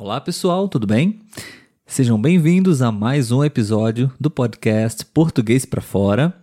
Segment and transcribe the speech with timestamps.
[0.00, 1.20] Olá pessoal, tudo bem?
[1.86, 6.34] Sejam bem-vindos a mais um episódio do podcast Português para Fora.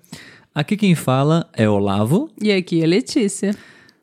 [0.54, 2.30] Aqui quem fala é Olavo.
[2.40, 3.56] E aqui é Letícia.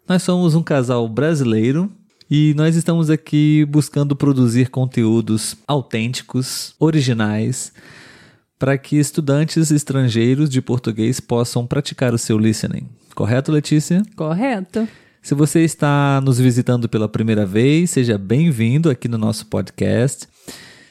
[0.09, 1.89] Nós somos um casal brasileiro
[2.29, 7.73] e nós estamos aqui buscando produzir conteúdos autênticos, originais,
[8.59, 12.89] para que estudantes estrangeiros de português possam praticar o seu listening.
[13.15, 14.03] Correto, Letícia?
[14.17, 14.89] Correto.
[15.25, 20.29] Se você está nos visitando pela primeira vez, seja bem-vindo aqui no nosso podcast.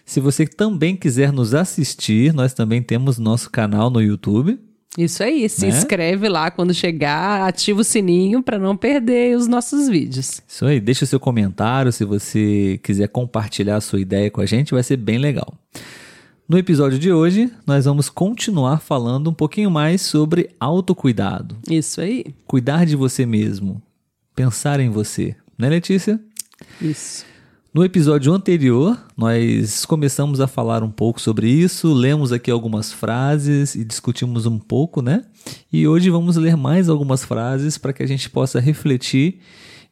[0.04, 4.59] Se você também quiser nos assistir, nós também temos nosso canal no YouTube.
[4.98, 5.77] Isso aí, se Né?
[5.77, 10.41] inscreve lá quando chegar, ativa o sininho para não perder os nossos vídeos.
[10.48, 14.48] Isso aí, deixa o seu comentário se você quiser compartilhar a sua ideia com a
[14.48, 15.54] gente, vai ser bem legal.
[16.49, 21.55] No episódio de hoje, nós vamos continuar falando um pouquinho mais sobre autocuidado.
[21.70, 22.26] Isso aí.
[22.48, 23.79] Cuidar de você mesmo.
[24.35, 25.35] Pensar em você.
[25.57, 26.19] Né, Letícia?
[26.81, 27.25] Isso.
[27.73, 33.73] No episódio anterior, nós começamos a falar um pouco sobre isso, lemos aqui algumas frases
[33.73, 35.23] e discutimos um pouco, né?
[35.71, 39.40] E hoje vamos ler mais algumas frases para que a gente possa refletir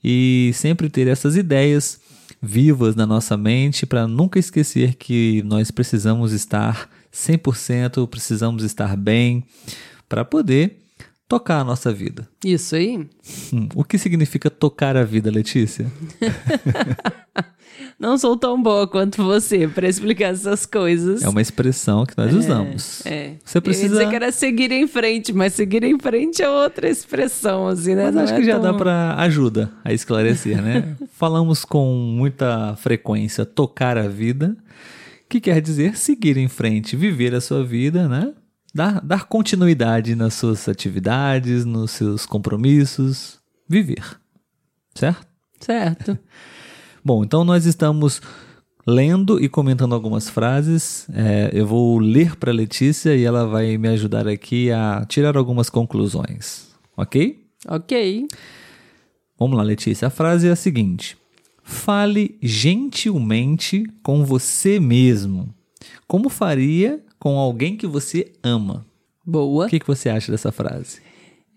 [0.04, 2.00] e sempre ter essas ideias
[2.40, 9.44] vivas na nossa mente para nunca esquecer que nós precisamos estar 100%, precisamos estar bem
[10.08, 10.81] para poder
[11.32, 12.28] tocar a nossa vida.
[12.44, 13.08] Isso aí.
[13.54, 15.86] Hum, o que significa tocar a vida, Letícia?
[17.98, 21.24] Não sou tão boa quanto você para explicar essas coisas.
[21.24, 23.06] É uma expressão que nós usamos.
[23.06, 23.36] É.
[23.46, 23.90] Você precisa.
[23.96, 28.06] dizer que era seguir em frente, mas seguir em frente é outra expressão, assim, né?
[28.06, 30.98] Mas Não acho é que já tão- dá para ajuda a esclarecer, né?
[31.14, 34.58] Falamos com muita frequência tocar a vida,
[35.30, 38.34] que quer dizer seguir em frente, viver a sua vida, né?
[38.74, 44.20] Dar, dar continuidade nas suas atividades, nos seus compromissos, viver.
[44.96, 45.28] Certo?
[45.60, 46.18] Certo.
[47.04, 48.22] Bom, então nós estamos
[48.86, 51.08] lendo e comentando algumas frases.
[51.14, 55.70] É, eu vou ler para Letícia e ela vai me ajudar aqui a tirar algumas
[55.70, 57.44] conclusões, ok?
[57.68, 58.28] ok.
[59.38, 60.08] Vamos lá, Letícia.
[60.08, 61.18] A frase é a seguinte:
[61.64, 65.54] Fale gentilmente com você mesmo,
[66.08, 68.84] como faria com alguém que você ama.
[69.24, 69.68] Boa.
[69.68, 71.00] O que, que você acha dessa frase?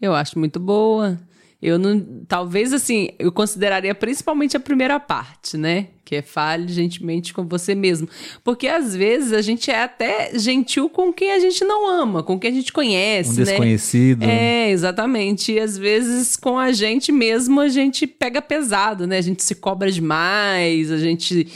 [0.00, 1.18] Eu acho muito boa.
[1.60, 2.22] Eu não.
[2.28, 5.86] Talvez assim, eu consideraria principalmente a primeira parte, né?
[6.04, 8.06] Que é fale gentilmente com você mesmo.
[8.44, 12.38] Porque às vezes a gente é até gentil com quem a gente não ama, com
[12.38, 13.44] quem a gente conhece, Um né?
[13.44, 14.22] desconhecido.
[14.22, 15.52] É, exatamente.
[15.52, 19.16] E às vezes com a gente mesmo a gente pega pesado, né?
[19.16, 21.48] A gente se cobra demais, a gente.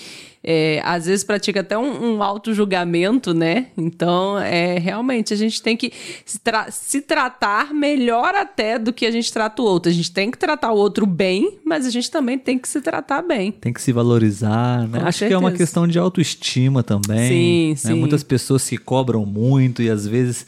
[0.42, 3.66] É, às vezes pratica até um, um auto-julgamento, né?
[3.76, 5.92] Então, é, realmente, a gente tem que
[6.24, 9.90] se, tra- se tratar melhor até do que a gente trata o outro.
[9.90, 12.80] A gente tem que tratar o outro bem, mas a gente também tem que se
[12.80, 13.52] tratar bem.
[13.52, 15.00] Tem que se valorizar, né?
[15.00, 15.64] Com Acho que é uma certeza.
[15.64, 17.28] questão de autoestima também.
[17.28, 17.76] Sim, né?
[17.76, 17.98] sim.
[17.98, 20.46] Muitas pessoas se cobram muito e às vezes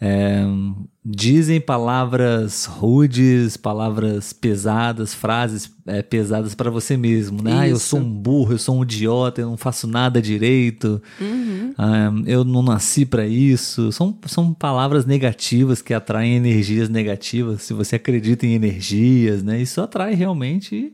[0.00, 0.42] é,
[1.04, 7.52] dizem palavras rudes, palavras pesadas, frases é, pesadas para você mesmo, né?
[7.52, 11.72] Ah, eu sou um burro, eu sou um idiota, eu não faço nada direito, Uhum.
[11.76, 13.92] ah, eu não nasci para isso.
[13.92, 17.62] São, são palavras negativas que atraem energias negativas.
[17.62, 19.60] Se você acredita em energias, né?
[19.60, 20.92] Isso atrai realmente.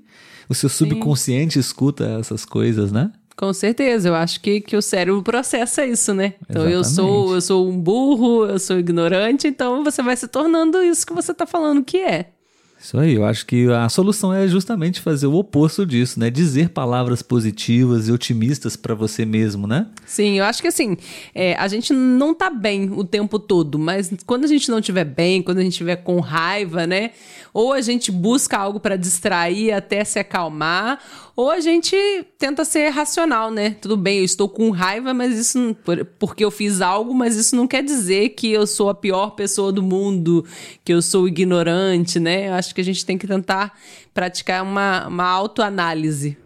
[0.49, 3.13] O seu subconsciente escuta essas coisas, né?
[3.41, 6.35] Com certeza, eu acho que, que o cérebro processa isso, né?
[6.43, 6.95] Então eu Exatamente.
[6.95, 11.15] sou, eu sou um burro, eu sou ignorante, então você vai se tornando isso que
[11.15, 12.27] você tá falando que é.
[12.83, 16.31] Isso aí, eu acho que a solução é justamente fazer o oposto disso, né?
[16.31, 19.87] Dizer palavras positivas e otimistas para você mesmo, né?
[20.07, 20.97] Sim, eu acho que assim,
[21.35, 25.05] é, a gente não tá bem o tempo todo, mas quando a gente não estiver
[25.05, 27.11] bem, quando a gente estiver com raiva, né?
[27.53, 31.01] Ou a gente busca algo para distrair até se acalmar,
[31.37, 31.97] ou a gente
[32.39, 33.77] tenta ser racional, né?
[33.81, 35.77] Tudo bem, eu estou com raiva, mas isso
[36.19, 39.73] porque eu fiz algo, mas isso não quer dizer que eu sou a pior pessoa
[39.73, 40.45] do mundo,
[40.85, 42.49] que eu sou ignorante, né?
[42.49, 43.79] Eu acho que a gente tem que tentar
[44.13, 46.37] praticar uma, uma autoanálise.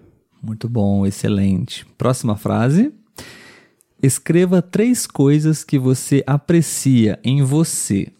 [0.43, 1.87] Muito bom, excelente.
[1.97, 2.93] Próxima frase.
[4.03, 8.13] Escreva três coisas que você aprecia em você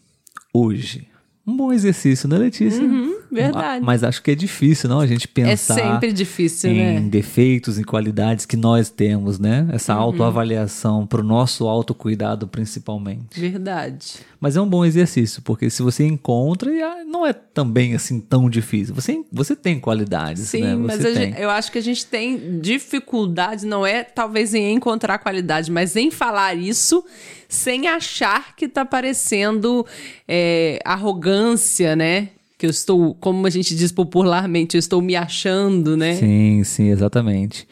[0.53, 1.09] hoje.
[1.47, 2.83] Um bom exercício, né, Letícia?
[3.31, 3.81] Verdade.
[3.81, 5.01] Ma- Mas acho que é difícil, não?
[5.01, 7.01] A gente É pensar sempre difícil, em né?
[7.01, 9.69] defeitos, em qualidades que nós temos, né?
[9.73, 10.01] Essa Uhum.
[10.03, 13.39] autoavaliação para o nosso autocuidado, principalmente.
[13.41, 14.15] Verdade.
[14.41, 18.49] Mas é um bom exercício, porque se você encontra, ah, não é também assim tão
[18.51, 18.95] difícil.
[18.95, 20.75] Você, você tem qualidades, Sim, né?
[20.77, 21.15] mas a tem.
[21.15, 25.97] gente- eu acho que a gente tem dificuldade, não é talvez em encontrar qualidade, mas
[25.97, 27.05] em falar isso
[27.49, 29.87] sem achar que tá parecendo
[30.29, 32.29] é, arrogância, né?
[32.65, 36.15] Que eu estou, como a gente diz popularmente, eu estou me achando, né?
[36.15, 37.69] Sim, sim, exatamente.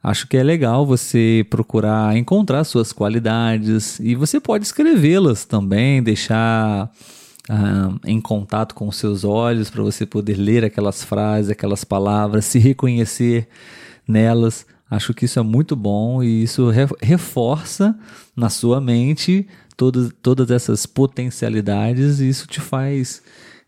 [0.00, 6.92] Acho que é legal você procurar encontrar suas qualidades e você pode escrevê-las também, deixar
[7.48, 12.60] ah, em contato com seus olhos para você poder ler aquelas frases, aquelas palavras, se
[12.60, 13.48] reconhecer
[14.06, 14.64] nelas.
[14.88, 16.70] Acho que isso é muito bom e isso
[17.02, 17.98] reforça
[18.36, 23.20] na sua mente todas, todas essas potencialidades e isso te faz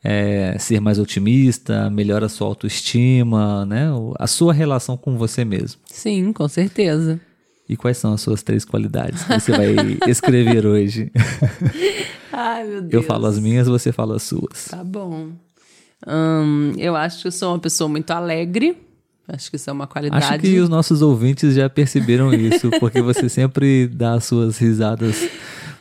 [0.08, 3.88] é, ser mais otimista, melhora a sua autoestima, né?
[4.20, 5.80] A sua relação com você mesmo.
[5.86, 7.20] Sim, com certeza.
[7.68, 9.74] E quais são as suas três qualidades que você vai
[10.06, 11.10] escrever hoje?
[12.32, 12.92] Ai, meu Deus.
[12.92, 14.66] Eu falo as minhas, você fala as suas.
[14.70, 15.30] Tá bom.
[16.06, 18.78] Hum, eu acho que eu sou uma pessoa muito alegre.
[19.26, 20.24] Acho que isso é uma qualidade.
[20.24, 25.28] Acho que os nossos ouvintes já perceberam isso, porque você sempre dá as suas risadas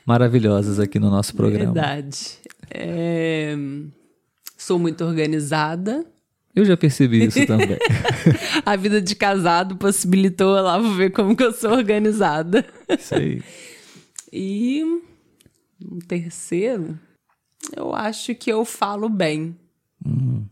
[0.04, 1.74] maravilhosas aqui no nosso programa.
[1.74, 2.40] Verdade.
[2.72, 3.56] É...
[4.66, 6.04] Sou muito organizada.
[6.56, 7.78] Eu já percebi isso também.
[8.66, 12.66] a vida de casado possibilitou lá, vou ver como que eu sou organizada.
[12.90, 13.44] Isso aí.
[14.38, 17.00] E um terceiro,
[17.74, 19.56] eu acho que eu falo bem.
[20.06, 20.44] Hum,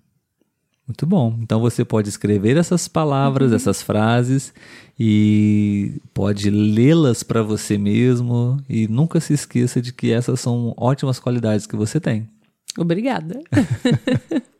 [0.87, 1.37] muito bom.
[1.41, 3.57] Então você pode escrever essas palavras, uhum.
[3.57, 4.53] essas frases
[4.97, 11.19] e pode lê-las para você mesmo e nunca se esqueça de que essas são ótimas
[11.19, 12.29] qualidades que você tem.
[12.77, 13.39] Obrigada.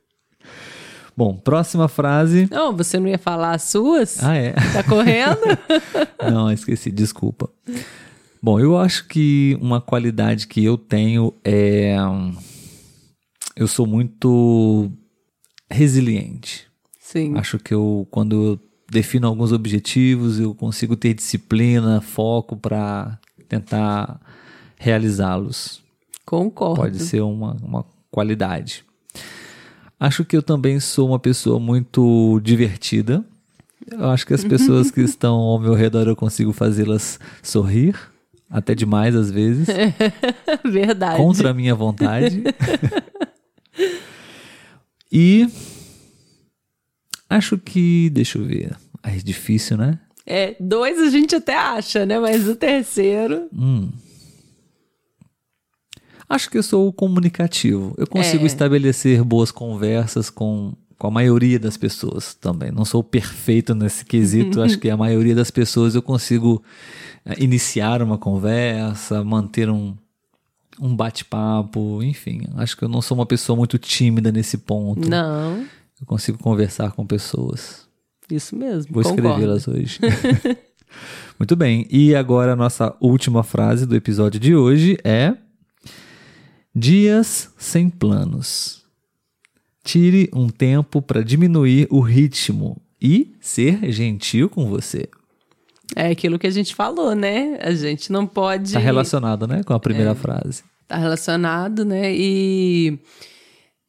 [1.15, 2.48] Bom, próxima frase.
[2.50, 4.24] Não, você não ia falar as suas?
[4.24, 4.51] Ah, é?
[4.51, 5.42] Tá correndo?
[6.31, 7.50] não, esqueci, desculpa.
[8.42, 11.95] Bom, eu acho que uma qualidade que eu tenho é.
[13.56, 14.92] Eu sou muito
[15.69, 16.68] resiliente.
[17.00, 17.38] Sim.
[17.38, 24.19] Acho que eu, quando eu defino alguns objetivos, eu consigo ter disciplina, foco para tentar
[24.77, 25.81] realizá-los.
[26.25, 26.81] Concordo.
[26.81, 28.86] Pode ser uma, uma qualidade.
[30.00, 33.25] Acho que eu também sou uma pessoa muito divertida.
[33.89, 38.00] Eu acho que as pessoas que estão ao meu redor eu consigo fazê-las sorrir,
[38.50, 39.68] até demais às vezes.
[40.63, 41.18] Verdade.
[41.18, 42.44] Contra a minha vontade.
[45.12, 45.48] e
[47.27, 48.75] acho que, deixa eu ver.
[49.01, 50.00] É difícil, né?
[50.25, 52.19] É, dois a gente até acha, né?
[52.19, 53.50] Mas o terceiro.
[53.51, 53.89] Hum.
[56.28, 57.94] Acho que eu sou comunicativo.
[57.98, 58.48] Eu consigo é.
[58.48, 62.72] estabelecer boas conversas com, com a maioria das pessoas também.
[62.72, 64.62] Não sou perfeito nesse quesito.
[64.62, 66.64] Acho que a maioria das pessoas eu consigo
[67.25, 69.96] é, iniciar uma conversa, manter um,
[70.80, 72.42] um bate-papo, enfim.
[72.56, 75.08] Acho que eu não sou uma pessoa muito tímida nesse ponto.
[75.10, 75.66] Não.
[76.00, 77.88] Eu consigo conversar com pessoas.
[78.30, 78.94] Isso mesmo.
[78.94, 80.00] Vou escrevê-las hoje.
[81.38, 81.88] muito bem.
[81.90, 85.36] E agora a nossa última frase do episódio de hoje é
[86.75, 88.84] Dias sem planos.
[89.84, 95.08] Tire um tempo para diminuir o ritmo e ser gentil com você.
[95.96, 97.60] É aquilo que a gente falou, né?
[97.62, 98.70] A gente não pode.
[98.70, 100.64] Está relacionado, né, com a primeira é, frase.
[100.81, 102.12] Está relacionado, né?
[102.16, 102.98] E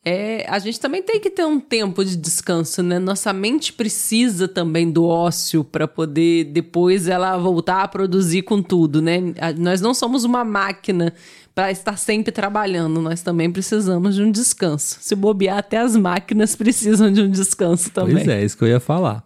[0.04, 2.98] é, a gente também tem que ter um tempo de descanso, né?
[2.98, 9.00] Nossa mente precisa também do ócio para poder depois ela voltar a produzir com tudo,
[9.00, 9.18] né?
[9.56, 11.14] Nós não somos uma máquina
[11.54, 14.98] para estar sempre trabalhando, nós também precisamos de um descanso.
[15.00, 18.16] Se bobear, até as máquinas precisam de um descanso também.
[18.16, 19.24] Pois é, isso que eu ia falar.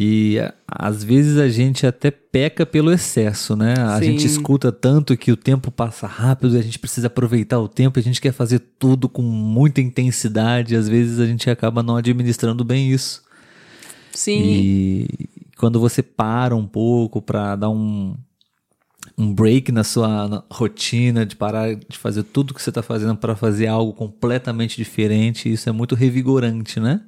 [0.00, 3.74] E às vezes a gente até peca pelo excesso, né?
[3.76, 4.12] A Sim.
[4.12, 8.02] gente escuta tanto que o tempo passa rápido, a gente precisa aproveitar o tempo, a
[8.02, 12.92] gente quer fazer tudo com muita intensidade, às vezes a gente acaba não administrando bem
[12.92, 13.24] isso.
[14.12, 14.40] Sim.
[14.40, 18.14] E quando você para um pouco para dar um,
[19.18, 23.34] um break na sua rotina, de parar de fazer tudo que você está fazendo para
[23.34, 27.00] fazer algo completamente diferente, isso é muito revigorante, né?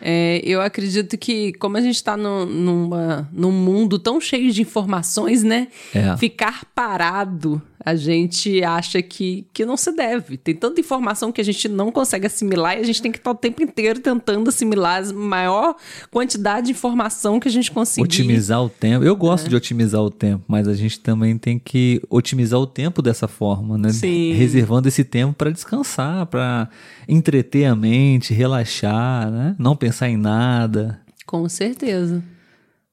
[0.00, 5.68] É, eu acredito que, como a gente está num mundo tão cheio de informações, né?
[5.94, 6.16] É.
[6.16, 10.36] Ficar parado, a gente acha que, que não se deve.
[10.36, 13.30] Tem tanta informação que a gente não consegue assimilar e a gente tem que estar
[13.30, 15.76] o tempo inteiro tentando assimilar a maior
[16.10, 18.02] quantidade de informação que a gente conseguir.
[18.02, 19.04] Otimizar o tempo.
[19.04, 19.50] Eu gosto é.
[19.50, 23.78] de otimizar o tempo, mas a gente também tem que otimizar o tempo dessa forma,
[23.78, 23.90] né?
[23.90, 24.32] Sim.
[24.32, 26.68] Reservando esse tempo para descansar, para
[27.08, 29.54] entreter a mente, relaxar, né?
[29.60, 31.00] Não pensar em nada.
[31.24, 32.20] Com certeza.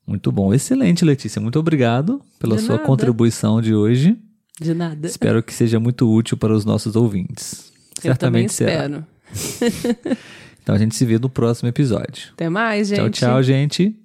[0.05, 0.53] Muito bom.
[0.53, 1.41] Excelente, Letícia.
[1.41, 2.85] Muito obrigado pela de sua nada.
[2.85, 4.15] contribuição de hoje.
[4.59, 5.07] De nada.
[5.07, 7.71] Espero que seja muito útil para os nossos ouvintes.
[7.97, 8.85] Eu Certamente será.
[10.61, 12.31] então a gente se vê no próximo episódio.
[12.33, 12.99] Até mais, gente.
[12.99, 13.95] Tchau, tchau, gente.